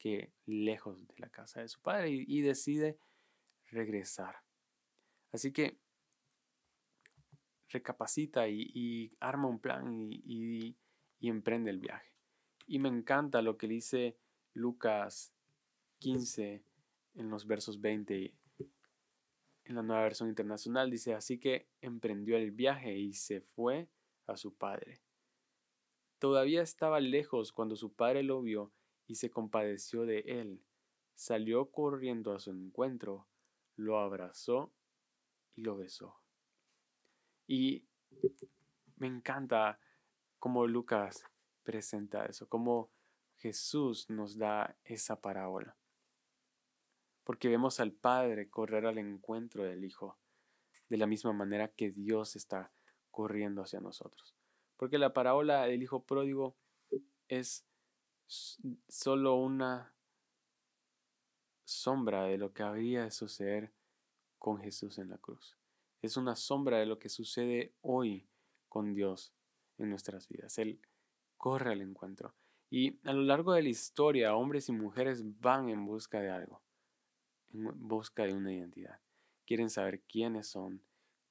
que 0.00 0.32
lejos 0.46 1.06
de 1.06 1.14
la 1.18 1.28
casa 1.28 1.60
de 1.60 1.68
su 1.68 1.80
padre 1.80 2.08
y, 2.10 2.40
decide 2.40 2.98
regresar. 3.66 4.36
Así 5.30 5.52
que 5.52 5.78
recapacita 7.68 8.48
y, 8.48 9.14
arma 9.20 9.46
un 9.46 9.60
plan 9.60 9.84
y, 10.10 10.74
emprende 11.20 11.70
el 11.70 11.78
viaje. 11.78 12.10
Y 12.66 12.78
me 12.78 12.88
encanta 12.88 13.42
lo 13.42 13.58
que 13.58 13.68
dice 13.68 14.16
Lucas 14.54 15.34
15 15.98 16.64
en 17.14 17.30
los 17.30 17.46
versos 17.46 17.80
20 17.80 18.34
en 19.64 19.74
la 19.74 19.82
nueva 19.82 20.04
versión 20.04 20.30
internacional. 20.30 20.90
Dice, 20.90 21.12
así 21.12 21.38
que 21.38 21.68
emprendió 21.82 22.38
el 22.38 22.52
viaje 22.52 22.96
y 22.96 23.12
se 23.12 23.42
fue 23.42 23.90
a 24.26 24.38
su 24.38 24.54
padre. 24.54 25.02
Todavía 26.18 26.62
estaba 26.62 27.00
lejos 27.00 27.52
cuando 27.52 27.76
su 27.76 27.92
padre 27.92 28.22
lo 28.22 28.40
vio 28.40 28.72
y 29.10 29.16
se 29.16 29.28
compadeció 29.28 30.06
de 30.06 30.20
él. 30.20 30.62
Salió 31.16 31.72
corriendo 31.72 32.32
a 32.32 32.38
su 32.38 32.52
encuentro, 32.52 33.26
lo 33.74 33.98
abrazó 33.98 34.72
y 35.56 35.62
lo 35.62 35.76
besó. 35.76 36.20
Y 37.48 37.88
me 38.98 39.08
encanta 39.08 39.80
cómo 40.38 40.68
Lucas 40.68 41.24
presenta 41.64 42.24
eso, 42.26 42.48
cómo 42.48 42.92
Jesús 43.34 44.08
nos 44.10 44.38
da 44.38 44.76
esa 44.84 45.20
parábola. 45.20 45.76
Porque 47.24 47.48
vemos 47.48 47.80
al 47.80 47.90
Padre 47.90 48.48
correr 48.48 48.86
al 48.86 48.98
encuentro 48.98 49.64
del 49.64 49.84
Hijo, 49.84 50.20
de 50.88 50.98
la 50.98 51.08
misma 51.08 51.32
manera 51.32 51.66
que 51.66 51.90
Dios 51.90 52.36
está 52.36 52.70
corriendo 53.10 53.62
hacia 53.62 53.80
nosotros. 53.80 54.36
Porque 54.76 54.98
la 54.98 55.12
parábola 55.12 55.64
del 55.64 55.82
Hijo 55.82 56.04
pródigo 56.04 56.54
es 57.26 57.66
solo 58.88 59.36
una 59.36 59.94
sombra 61.64 62.24
de 62.24 62.38
lo 62.38 62.52
que 62.52 62.62
habría 62.62 63.04
de 63.04 63.10
suceder 63.10 63.72
con 64.38 64.58
Jesús 64.58 64.98
en 64.98 65.10
la 65.10 65.18
cruz 65.18 65.56
es 66.02 66.16
una 66.16 66.36
sombra 66.36 66.78
de 66.78 66.86
lo 66.86 66.98
que 66.98 67.08
sucede 67.08 67.74
hoy 67.82 68.26
con 68.68 68.94
Dios 68.94 69.34
en 69.78 69.90
nuestras 69.90 70.28
vidas. 70.28 70.58
Él 70.58 70.80
corre 71.36 71.72
al 71.72 71.82
encuentro. 71.82 72.34
Y 72.70 72.98
a 73.04 73.12
lo 73.12 73.22
largo 73.22 73.52
de 73.52 73.62
la 73.62 73.68
historia, 73.68 74.34
hombres 74.34 74.68
y 74.68 74.72
mujeres 74.72 75.22
van 75.40 75.68
en 75.68 75.84
busca 75.84 76.20
de 76.20 76.30
algo, 76.30 76.62
en 77.52 77.88
busca 77.88 78.24
de 78.24 78.32
una 78.32 78.52
identidad. 78.52 79.00
Quieren 79.44 79.70
saber 79.70 80.02
quiénes 80.02 80.46
son, 80.46 80.82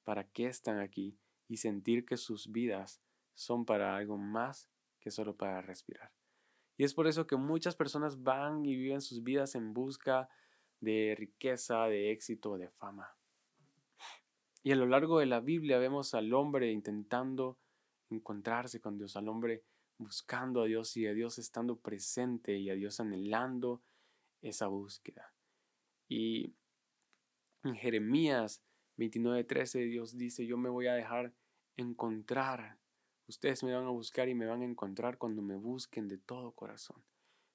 para 0.04 0.24
qué 0.24 0.46
están 0.46 0.78
aquí 0.78 1.18
y 1.48 1.56
sentir 1.56 2.04
que 2.04 2.16
sus 2.16 2.52
vidas 2.52 3.00
son 3.32 3.64
para 3.64 3.96
algo 3.96 4.18
más 4.18 4.68
que 5.00 5.10
solo 5.10 5.36
para 5.36 5.62
respirar. 5.62 6.12
Y 6.80 6.84
es 6.84 6.94
por 6.94 7.06
eso 7.06 7.26
que 7.26 7.36
muchas 7.36 7.76
personas 7.76 8.22
van 8.22 8.64
y 8.64 8.74
viven 8.74 9.02
sus 9.02 9.22
vidas 9.22 9.54
en 9.54 9.74
busca 9.74 10.30
de 10.80 11.14
riqueza, 11.14 11.84
de 11.88 12.10
éxito, 12.10 12.56
de 12.56 12.70
fama. 12.70 13.18
Y 14.62 14.72
a 14.72 14.76
lo 14.76 14.86
largo 14.86 15.18
de 15.18 15.26
la 15.26 15.40
Biblia 15.40 15.76
vemos 15.76 16.14
al 16.14 16.32
hombre 16.32 16.72
intentando 16.72 17.58
encontrarse 18.08 18.80
con 18.80 18.96
Dios, 18.96 19.14
al 19.16 19.28
hombre 19.28 19.62
buscando 19.98 20.62
a 20.62 20.64
Dios 20.64 20.96
y 20.96 21.06
a 21.06 21.12
Dios 21.12 21.38
estando 21.38 21.78
presente 21.78 22.56
y 22.56 22.70
a 22.70 22.74
Dios 22.74 22.98
anhelando 22.98 23.82
esa 24.40 24.66
búsqueda. 24.68 25.34
Y 26.08 26.54
en 27.62 27.74
Jeremías 27.74 28.62
29:13 28.96 29.86
Dios 29.86 30.16
dice, 30.16 30.46
yo 30.46 30.56
me 30.56 30.70
voy 30.70 30.86
a 30.86 30.94
dejar 30.94 31.34
encontrar. 31.76 32.78
Ustedes 33.30 33.62
me 33.64 33.74
van 33.74 33.86
a 33.86 33.90
buscar 33.90 34.28
y 34.28 34.34
me 34.34 34.46
van 34.46 34.62
a 34.62 34.66
encontrar 34.66 35.18
cuando 35.18 35.40
me 35.40 35.56
busquen 35.56 36.08
de 36.08 36.18
todo 36.18 36.52
corazón. 36.52 37.02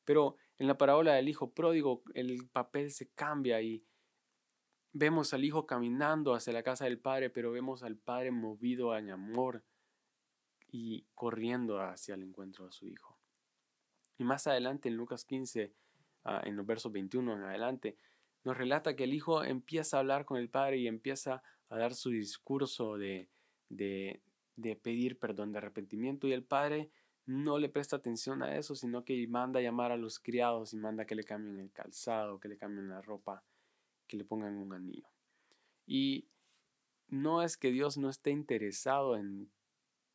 Pero 0.04 0.36
en 0.58 0.68
la 0.68 0.78
parábola 0.78 1.14
del 1.14 1.30
hijo 1.30 1.52
pródigo 1.52 2.04
el 2.14 2.48
papel 2.52 2.92
se 2.92 3.10
cambia 3.10 3.62
y 3.62 3.84
Vemos 4.98 5.34
al 5.34 5.44
hijo 5.44 5.68
caminando 5.68 6.34
hacia 6.36 6.54
la 6.54 6.64
casa 6.64 6.86
del 6.86 7.00
padre, 7.00 7.30
pero 7.30 7.52
vemos 7.52 7.84
al 7.84 7.98
padre 7.98 8.32
movido 8.32 8.98
en 8.98 9.10
amor 9.10 9.62
y 10.72 11.06
corriendo 11.14 11.82
hacia 11.82 12.16
el 12.16 12.24
encuentro 12.24 12.66
de 12.66 12.72
su 12.72 12.88
hijo. 12.88 13.20
Y 14.18 14.24
más 14.24 14.48
adelante 14.48 14.88
en 14.88 14.96
Lucas 14.96 15.26
15, 15.26 15.74
ah, 16.24 16.42
en 16.46 16.56
los 16.56 16.66
versos 16.66 16.94
21 16.94 17.34
en 17.34 17.44
adelante, 17.44 17.98
nos 18.46 18.56
relata 18.56 18.96
que 18.96 19.04
el 19.04 19.14
hijo 19.14 19.44
empieza 19.44 19.98
a 19.98 20.00
hablar 20.00 20.24
con 20.24 20.38
el 20.38 20.48
padre 20.48 20.78
y 20.78 20.88
empieza 20.88 21.44
a 21.68 21.78
dar 21.78 21.94
su 21.94 22.12
discurso 22.12 22.96
de, 22.96 23.28
de, 23.68 24.22
de 24.56 24.76
pedir 24.76 25.20
perdón, 25.20 25.52
de 25.52 25.60
arrepentimiento, 25.60 26.28
y 26.28 26.34
el 26.34 26.44
padre 26.44 26.92
no 27.26 27.58
le 27.58 27.70
presta 27.70 27.96
atención 27.96 28.44
a 28.44 28.56
eso, 28.58 28.76
sino 28.76 29.04
que 29.04 29.28
manda 29.28 29.60
a 29.60 29.64
llamar 29.64 29.92
a 29.92 29.98
los 29.98 30.20
criados 30.20 30.74
y 30.74 30.78
manda 30.78 31.06
que 31.06 31.16
le 31.16 31.24
cambien 31.24 31.60
el 31.60 31.72
calzado, 31.72 32.40
que 32.40 32.48
le 32.48 32.58
cambien 32.58 32.90
la 32.90 33.02
ropa 33.02 33.44
que 34.08 34.18
le 34.18 34.26
pongan 34.26 34.58
un 34.58 34.74
anillo. 34.74 35.10
Y 35.88 36.30
no 37.08 37.42
es 37.42 37.58
que 37.58 37.72
Dios 37.72 37.98
no 37.98 38.10
esté 38.10 38.32
interesado 38.32 39.18
en 39.18 39.52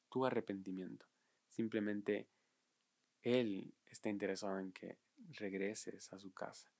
tu 0.08 0.24
arrepentimiento, 0.24 1.06
simplemente 1.48 2.28
Él 3.22 3.74
está 3.86 4.08
interesado 4.08 4.58
en 4.58 4.72
que 4.72 4.98
regreses 5.30 6.12
a 6.12 6.18
su 6.18 6.32
casa. 6.32 6.72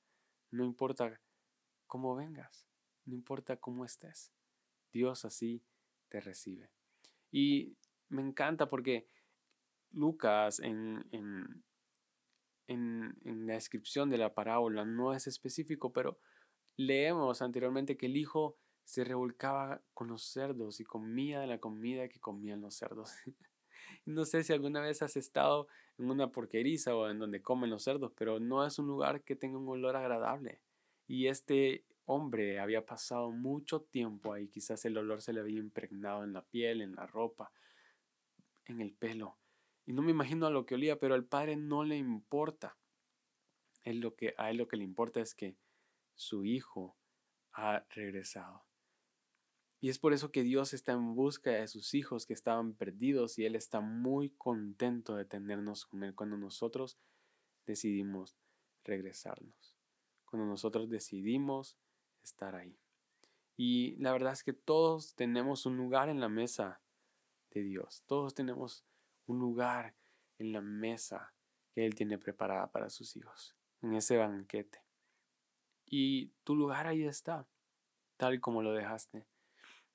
No 0.50 0.64
importa 0.64 1.20
cómo 1.86 2.14
vengas, 2.16 2.66
no 3.04 3.14
importa 3.14 3.56
cómo 3.56 3.84
estés, 3.84 4.32
Dios 4.92 5.24
así 5.24 5.64
te 6.08 6.20
recibe. 6.20 6.70
Y 7.30 7.76
me 8.08 8.22
encanta 8.22 8.68
porque 8.68 9.06
Lucas 9.92 10.60
en, 10.60 11.06
en, 11.12 11.64
en, 12.66 13.16
en 13.24 13.46
la 13.46 13.54
descripción 13.54 14.10
de 14.10 14.18
la 14.18 14.34
parábola 14.34 14.84
no 14.84 15.12
es 15.12 15.26
específico, 15.26 15.92
pero 15.92 16.18
Leemos 16.80 17.42
anteriormente 17.42 17.98
que 17.98 18.06
el 18.06 18.16
hijo 18.16 18.56
se 18.84 19.04
revolcaba 19.04 19.82
con 19.92 20.08
los 20.08 20.22
cerdos 20.22 20.80
y 20.80 20.84
comía 20.84 21.38
de 21.40 21.46
la 21.46 21.58
comida 21.58 22.08
que 22.08 22.18
comían 22.18 22.62
los 22.62 22.74
cerdos. 22.74 23.12
no 24.06 24.24
sé 24.24 24.42
si 24.44 24.54
alguna 24.54 24.80
vez 24.80 25.02
has 25.02 25.14
estado 25.18 25.68
en 25.98 26.10
una 26.10 26.32
porqueriza 26.32 26.96
o 26.96 27.10
en 27.10 27.18
donde 27.18 27.42
comen 27.42 27.68
los 27.68 27.82
cerdos, 27.82 28.12
pero 28.16 28.40
no 28.40 28.64
es 28.64 28.78
un 28.78 28.86
lugar 28.86 29.22
que 29.24 29.36
tenga 29.36 29.58
un 29.58 29.68
olor 29.68 29.94
agradable. 29.94 30.62
Y 31.06 31.26
este 31.26 31.84
hombre 32.10 32.58
había 32.58 32.84
pasado 32.84 33.30
mucho 33.30 33.82
tiempo 33.82 34.32
ahí, 34.32 34.48
quizás 34.48 34.84
el 34.84 34.98
olor 34.98 35.22
se 35.22 35.32
le 35.32 35.40
había 35.40 35.58
impregnado 35.58 36.24
en 36.24 36.32
la 36.32 36.42
piel, 36.42 36.80
en 36.80 36.94
la 36.94 37.06
ropa, 37.06 37.52
en 38.64 38.80
el 38.80 38.92
pelo. 38.92 39.38
Y 39.86 39.92
no 39.92 40.02
me 40.02 40.10
imagino 40.10 40.46
a 40.46 40.50
lo 40.50 40.66
que 40.66 40.74
olía, 40.74 40.98
pero 40.98 41.14
al 41.14 41.24
padre 41.24 41.56
no 41.56 41.84
le 41.84 41.96
importa. 41.96 42.76
Él 43.82 44.00
lo 44.00 44.14
que, 44.16 44.34
a 44.38 44.50
él 44.50 44.56
lo 44.56 44.68
que 44.68 44.76
le 44.76 44.84
importa 44.84 45.20
es 45.20 45.34
que 45.34 45.56
su 46.14 46.44
Hijo 46.44 46.96
ha 47.52 47.86
regresado. 47.90 48.64
Y 49.80 49.88
es 49.88 49.98
por 49.98 50.12
eso 50.12 50.30
que 50.30 50.42
Dios 50.42 50.74
está 50.74 50.92
en 50.92 51.14
busca 51.14 51.50
de 51.52 51.66
sus 51.66 51.94
hijos 51.94 52.26
que 52.26 52.34
estaban 52.34 52.74
perdidos 52.74 53.38
y 53.38 53.46
Él 53.46 53.56
está 53.56 53.80
muy 53.80 54.30
contento 54.30 55.16
de 55.16 55.24
tenernos 55.24 55.86
con 55.86 56.04
Él 56.04 56.14
cuando 56.14 56.36
nosotros 56.36 56.98
decidimos 57.66 58.36
regresarnos, 58.84 59.78
cuando 60.26 60.46
nosotros 60.46 60.90
decidimos 60.90 61.78
estar 62.22 62.54
ahí. 62.54 62.78
Y 63.56 63.96
la 63.96 64.12
verdad 64.12 64.32
es 64.32 64.42
que 64.42 64.52
todos 64.52 65.14
tenemos 65.14 65.66
un 65.66 65.76
lugar 65.76 66.08
en 66.08 66.20
la 66.20 66.28
mesa 66.28 66.80
de 67.50 67.62
Dios. 67.62 68.02
Todos 68.06 68.34
tenemos 68.34 68.84
un 69.26 69.38
lugar 69.38 69.94
en 70.38 70.52
la 70.52 70.60
mesa 70.60 71.34
que 71.72 71.84
Él 71.84 71.94
tiene 71.94 72.18
preparada 72.18 72.70
para 72.70 72.90
sus 72.90 73.16
hijos, 73.16 73.56
en 73.82 73.94
ese 73.94 74.16
banquete. 74.16 74.82
Y 75.84 76.28
tu 76.44 76.54
lugar 76.54 76.86
ahí 76.86 77.04
está, 77.04 77.46
tal 78.16 78.40
como 78.40 78.62
lo 78.62 78.72
dejaste. 78.72 79.26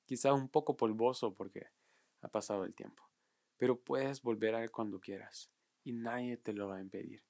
Quizá 0.04 0.32
un 0.32 0.48
poco 0.48 0.76
polvoso 0.76 1.34
porque 1.34 1.66
ha 2.20 2.28
pasado 2.28 2.64
el 2.64 2.74
tiempo, 2.74 3.02
pero 3.56 3.80
puedes 3.80 4.22
volver 4.22 4.54
a 4.54 4.62
él 4.62 4.70
cuando 4.70 5.00
quieras 5.00 5.50
y 5.82 5.92
nadie 5.92 6.36
te 6.36 6.52
lo 6.52 6.68
va 6.68 6.76
a 6.76 6.80
impedir. 6.80 7.24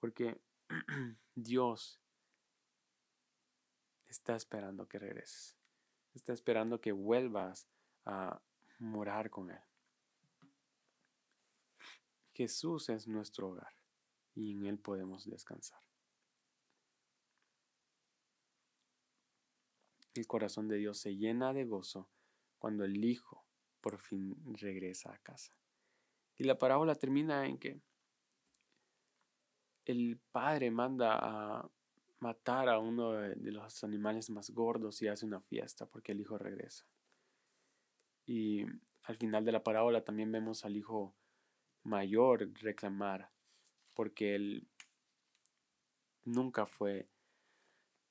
Porque 0.00 0.40
Dios 1.34 2.00
está 4.08 4.34
esperando 4.36 4.88
que 4.88 4.98
regreses. 4.98 5.56
Está 6.14 6.32
esperando 6.32 6.80
que 6.80 6.92
vuelvas 6.92 7.68
a 8.04 8.40
morar 8.78 9.30
con 9.30 9.50
Él. 9.50 9.60
Jesús 12.32 12.88
es 12.88 13.06
nuestro 13.06 13.50
hogar 13.50 13.74
y 14.34 14.52
en 14.52 14.66
Él 14.66 14.78
podemos 14.78 15.28
descansar. 15.28 15.80
El 20.14 20.26
corazón 20.26 20.68
de 20.68 20.76
Dios 20.78 20.98
se 20.98 21.16
llena 21.16 21.52
de 21.52 21.64
gozo 21.64 22.10
cuando 22.58 22.84
el 22.84 23.04
Hijo 23.04 23.44
por 23.80 23.98
fin 23.98 24.36
regresa 24.56 25.12
a 25.12 25.18
casa. 25.18 25.52
Y 26.36 26.44
la 26.44 26.58
parábola 26.58 26.94
termina 26.94 27.46
en 27.46 27.58
que 27.58 27.80
el 29.84 30.20
padre 30.30 30.70
manda 30.70 31.18
a 31.20 31.70
matar 32.20 32.68
a 32.68 32.78
uno 32.78 33.12
de 33.12 33.52
los 33.52 33.84
animales 33.84 34.30
más 34.30 34.50
gordos 34.50 35.00
y 35.02 35.08
hace 35.08 35.24
una 35.24 35.40
fiesta 35.40 35.86
porque 35.86 36.12
el 36.12 36.20
hijo 36.20 36.38
regresa. 36.38 36.84
Y 38.26 38.64
al 39.04 39.16
final 39.16 39.44
de 39.44 39.52
la 39.52 39.62
parábola 39.62 40.04
también 40.04 40.30
vemos 40.32 40.64
al 40.64 40.76
hijo 40.76 41.14
mayor 41.84 42.52
reclamar 42.60 43.30
porque 43.94 44.34
él 44.34 44.68
nunca 46.24 46.66
fue 46.66 47.08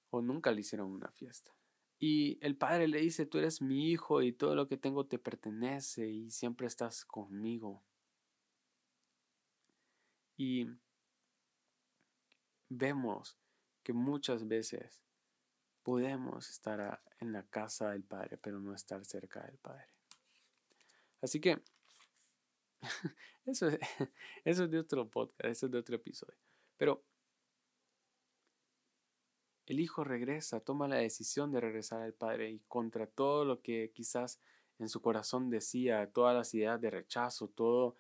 o 0.10 0.22
nunca 0.22 0.52
le 0.52 0.62
hicieron 0.62 0.92
una 0.92 1.12
fiesta. 1.12 1.56
Y 2.00 2.38
el 2.46 2.56
padre 2.56 2.88
le 2.88 3.00
dice, 3.00 3.26
tú 3.26 3.40
eres 3.40 3.62
mi 3.62 3.92
hijo 3.92 4.22
y 4.22 4.32
todo 4.32 4.56
lo 4.56 4.68
que 4.68 4.78
tengo 4.78 5.06
te 5.06 5.18
pertenece 5.18 6.08
y 6.08 6.30
siempre 6.30 6.68
estás 6.68 7.06
conmigo. 7.06 7.84
Y 10.38 10.68
vemos 12.70 13.38
que 13.88 13.94
muchas 13.94 14.46
veces 14.50 15.02
podemos 15.82 16.50
estar 16.50 17.02
en 17.22 17.32
la 17.32 17.44
casa 17.44 17.92
del 17.92 18.04
Padre, 18.04 18.38
pero 18.38 18.60
no 18.60 18.76
estar 18.76 19.06
cerca 19.06 19.42
del 19.46 19.58
Padre. 19.60 19.88
Así 21.22 21.40
que 21.40 21.64
eso, 23.46 23.70
es 24.44 24.70
de 24.70 24.78
otro 24.78 25.10
podcast, 25.10 25.46
eso 25.46 25.68
es 25.68 25.72
de 25.72 25.78
otro 25.78 25.96
episodio. 25.96 26.36
Pero 26.76 27.02
el 29.66 29.80
hijo 29.80 30.04
regresa, 30.04 30.60
toma 30.60 30.90
la 30.90 30.98
decisión 30.98 31.54
de 31.54 31.62
regresar 31.62 32.02
al 32.02 32.14
Padre 32.14 32.52
y 32.52 32.60
contra 32.68 33.08
todo 33.08 33.46
lo 33.46 33.62
que 33.62 33.94
quizás 33.94 34.42
en 34.80 34.90
su 34.90 35.02
corazón 35.02 35.50
decía, 35.50 36.12
todas 36.12 36.36
las 36.36 36.54
ideas 36.54 36.82
de 36.82 36.90
rechazo, 36.90 37.48
todo 37.48 37.96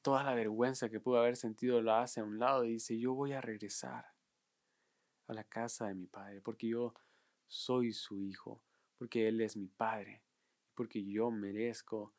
toda 0.00 0.24
la 0.24 0.34
vergüenza 0.34 0.88
que 0.88 0.98
pudo 0.98 1.18
haber 1.18 1.36
sentido 1.36 1.82
la 1.82 2.00
hace 2.00 2.20
a 2.20 2.24
un 2.24 2.38
lado 2.38 2.64
y 2.64 2.72
dice, 2.72 2.98
yo 2.98 3.12
voy 3.12 3.32
a 3.32 3.42
regresar 3.42 4.11
a 5.26 5.34
la 5.34 5.44
casa 5.44 5.88
de 5.88 5.94
mi 5.94 6.06
padre, 6.06 6.40
porque 6.40 6.68
yo 6.68 6.94
soy 7.46 7.92
su 7.92 8.20
hijo, 8.20 8.62
porque 8.98 9.28
él 9.28 9.40
es 9.40 9.56
mi 9.56 9.68
padre, 9.68 10.22
porque 10.74 11.04
yo 11.04 11.30
merezco 11.30 12.14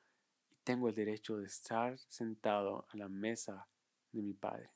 y 0.51 0.55
tengo 0.63 0.89
el 0.89 0.95
derecho 0.95 1.37
de 1.37 1.45
estar 1.45 1.97
sentado 1.97 2.85
a 2.89 2.97
la 2.97 3.09
mesa 3.09 3.67
de 4.11 4.21
mi 4.21 4.33
padre. 4.33 4.71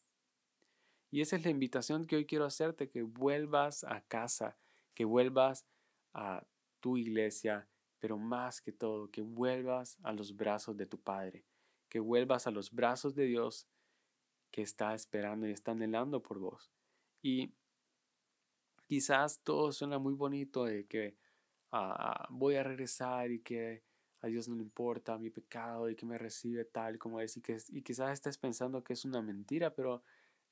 Y 1.09 1.21
esa 1.21 1.35
es 1.37 1.43
la 1.43 1.51
invitación 1.51 2.05
que 2.05 2.17
hoy 2.17 2.25
quiero 2.25 2.45
hacerte, 2.45 2.89
que 2.89 3.01
vuelvas 3.01 3.83
a 3.83 4.01
casa, 4.01 4.57
que 4.93 5.05
vuelvas 5.05 5.65
a 6.13 6.45
tu 6.79 6.97
iglesia, 6.97 7.67
pero 7.99 8.17
más 8.17 8.61
que 8.61 8.71
todo, 8.71 9.09
que 9.09 9.21
vuelvas 9.21 9.97
a 10.03 10.11
los 10.11 10.35
brazos 10.35 10.75
de 10.77 10.85
tu 10.85 10.99
Padre, 10.99 11.45
que 11.89 11.99
vuelvas 11.99 12.47
a 12.47 12.51
los 12.51 12.71
brazos 12.71 13.15
de 13.15 13.25
Dios 13.25 13.67
que 14.51 14.61
está 14.61 14.93
esperando 14.93 15.47
y 15.47 15.51
está 15.51 15.71
anhelando 15.71 16.21
por 16.21 16.39
vos. 16.39 16.71
Y 17.21 17.53
quizás 18.87 19.41
todo 19.43 19.71
suena 19.71 19.99
muy 19.99 20.13
bonito 20.13 20.65
de 20.65 20.85
que 20.87 21.17
ah, 21.71 22.27
voy 22.29 22.55
a 22.55 22.63
regresar 22.63 23.31
y 23.31 23.39
que 23.39 23.83
a 24.21 24.27
Dios 24.27 24.47
no 24.47 24.55
le 24.55 24.63
importa 24.63 25.17
mi 25.17 25.29
pecado 25.29 25.89
y 25.89 25.95
que 25.95 26.05
me 26.05 26.17
recibe 26.17 26.65
tal 26.65 26.97
como 26.97 27.19
es 27.19 27.37
y, 27.37 27.41
que, 27.41 27.57
y 27.69 27.81
quizás 27.83 28.13
estés 28.13 28.37
pensando 28.37 28.83
que 28.83 28.93
es 28.93 29.05
una 29.05 29.21
mentira, 29.21 29.75
pero 29.75 30.03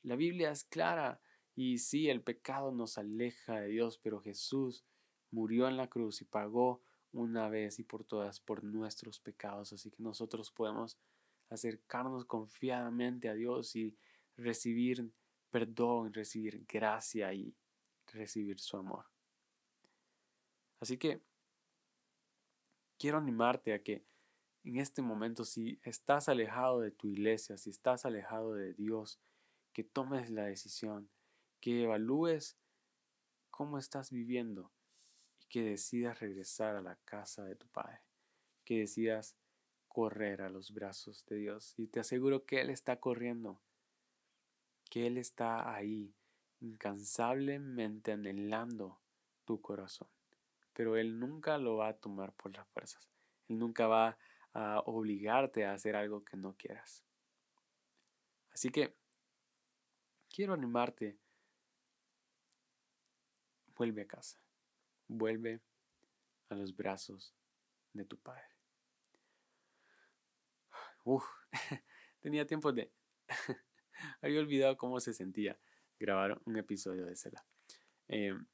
la 0.04 0.16
Biblia 0.16 0.52
es 0.52 0.64
clara 0.64 1.20
y 1.56 1.80
sí, 1.80 2.10
el 2.10 2.22
pecado 2.22 2.72
nos 2.72 2.98
aleja 2.98 3.62
de 3.62 3.70
Dios, 3.70 3.98
pero 3.98 4.20
Jesús 4.20 4.86
murió 5.32 5.68
en 5.68 5.78
la 5.78 5.90
cruz 5.90 6.22
y 6.22 6.26
pagó 6.26 6.82
una 7.12 7.50
vez 7.50 7.80
y 7.80 7.84
por 7.84 8.04
todas 8.04 8.40
por 8.40 8.64
nuestros 8.64 9.20
pecados, 9.20 9.74
así 9.74 9.90
que 9.90 10.04
nosotros 10.04 10.52
podemos 10.52 10.98
acercarnos 11.50 12.26
confiadamente 12.26 13.30
a 13.30 13.34
Dios 13.34 13.76
y 13.76 13.96
recibir 14.36 15.10
perdón, 15.50 16.14
recibir 16.14 16.66
gracia 16.68 17.34
y 17.34 17.56
recibir 18.16 18.60
su 18.60 18.78
amor. 18.78 19.06
Así 20.80 20.98
que 20.98 21.22
quiero 22.98 23.18
animarte 23.18 23.74
a 23.74 23.84
que 23.84 24.06
en 24.64 24.78
este 24.78 25.04
momento, 25.04 25.46
si 25.46 25.80
estás 25.84 26.28
alejado 26.28 26.80
de 26.80 26.90
tu 26.90 27.08
iglesia, 27.08 27.58
si 27.58 27.70
estás 27.70 28.06
alejado 28.06 28.56
de 28.56 28.74
Dios, 28.74 29.20
que 29.74 29.84
tomes 29.84 30.32
la 30.32 30.46
decisión, 30.46 31.10
que 31.60 31.84
evalúes 31.84 32.58
cómo 33.52 33.78
estás 33.78 34.10
viviendo 34.10 34.72
y 35.40 35.46
que 35.46 35.62
decidas 35.62 36.20
regresar 36.20 36.76
a 36.76 36.82
la 36.82 36.96
casa 37.06 37.44
de 37.44 37.56
tu 37.56 37.68
Padre, 37.68 38.02
que 38.64 38.80
decidas 38.80 39.36
correr 39.88 40.42
a 40.42 40.50
los 40.50 40.74
brazos 40.74 41.26
de 41.28 41.36
Dios. 41.38 41.74
Y 41.78 41.88
te 41.88 42.00
aseguro 42.00 42.46
que 42.46 42.62
Él 42.62 42.70
está 42.70 43.00
corriendo, 43.00 43.62
que 44.90 45.06
Él 45.06 45.18
está 45.18 45.76
ahí, 45.76 46.16
incansablemente 46.62 48.12
anhelando 48.12 49.00
tu 49.46 49.62
corazón. 49.62 50.08
Pero 50.74 50.98
Él 50.98 51.20
nunca 51.20 51.58
lo 51.58 51.78
va 51.78 51.90
a 51.90 51.98
tomar 51.98 52.34
por 52.34 52.56
las 52.56 52.68
fuerzas. 52.68 53.08
Él 53.48 53.60
nunca 53.60 53.88
va 53.88 54.18
a 54.54 54.80
obligarte 54.86 55.66
a 55.66 55.74
hacer 55.74 55.96
algo 55.96 56.24
que 56.24 56.38
no 56.38 56.56
quieras. 56.56 57.04
Así 58.52 58.70
que 58.70 58.96
quiero 60.30 60.54
animarte. 60.54 61.18
Vuelve 63.76 64.04
a 64.04 64.08
casa. 64.08 64.40
Vuelve 65.08 65.62
a 66.50 66.56
los 66.56 66.76
brazos 66.76 67.34
de 67.94 68.06
tu 68.06 68.18
Padre. 68.18 68.48
Uf, 71.04 71.26
tenía 72.22 72.48
tiempo 72.48 72.72
de... 72.72 72.92
Había 74.22 74.40
olvidado 74.40 74.78
cómo 74.78 75.00
se 75.00 75.14
sentía 75.14 75.60
grabar 76.06 76.40
un 76.46 76.56
episodio 76.58 77.06
de 77.06 77.16
Cela. 77.16 77.44
Em, 78.08 78.46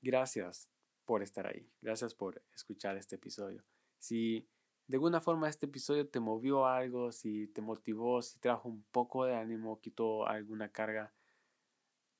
gracias 0.00 0.70
por 1.04 1.22
estar 1.22 1.46
ahí. 1.46 1.70
Gracias 1.82 2.14
por 2.14 2.42
escuchar 2.54 2.96
este 2.96 3.16
episodio. 3.16 3.62
Si 3.98 4.48
de 4.86 4.96
alguna 4.96 5.20
forma 5.20 5.48
este 5.48 5.66
episodio 5.66 6.08
te 6.08 6.18
movió 6.18 6.66
algo, 6.66 7.12
si 7.12 7.48
te 7.48 7.60
motivó, 7.60 8.22
si 8.22 8.38
trajo 8.38 8.68
un 8.68 8.84
poco 8.90 9.26
de 9.26 9.34
ánimo, 9.34 9.80
quitó 9.80 10.26
alguna 10.26 10.70
carga 10.70 11.12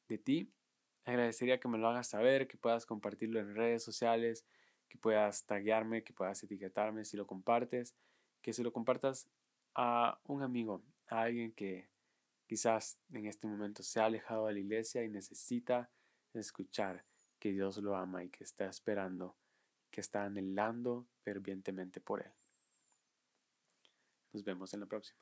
de 0.08 0.18
ti, 0.18 0.52
agradecería 1.04 1.58
que 1.58 1.68
me 1.68 1.78
lo 1.78 1.88
hagas 1.88 2.08
saber, 2.08 2.46
que 2.46 2.58
puedas 2.58 2.84
compartirlo 2.84 3.40
en 3.40 3.54
redes 3.54 3.82
sociales, 3.82 4.44
que 4.88 4.98
puedas 4.98 5.46
taguearme, 5.46 6.04
que 6.04 6.12
puedas 6.12 6.42
etiquetarme 6.42 7.06
si 7.06 7.16
lo 7.16 7.26
compartes, 7.26 7.96
que 8.42 8.52
si 8.52 8.62
lo 8.62 8.72
compartas 8.72 9.28
a 9.74 10.20
un 10.24 10.42
amigo, 10.42 10.82
a 11.06 11.22
alguien 11.22 11.52
que 11.52 11.91
quizás 12.52 12.98
en 13.14 13.24
este 13.24 13.46
momento 13.46 13.82
se 13.82 13.98
ha 13.98 14.04
alejado 14.04 14.46
de 14.46 14.52
la 14.52 14.58
iglesia 14.58 15.02
y 15.02 15.08
necesita 15.08 15.90
escuchar 16.34 17.02
que 17.38 17.50
Dios 17.50 17.78
lo 17.78 17.96
ama 17.96 18.24
y 18.24 18.28
que 18.28 18.44
está 18.44 18.66
esperando, 18.66 19.38
que 19.90 20.02
está 20.02 20.24
anhelando 20.24 21.06
fervientemente 21.22 22.02
por 22.02 22.20
Él. 22.20 22.30
Nos 24.34 24.44
vemos 24.44 24.74
en 24.74 24.80
la 24.80 24.86
próxima. 24.86 25.18